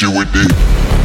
[0.00, 0.97] You with it.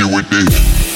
[0.00, 0.89] You with the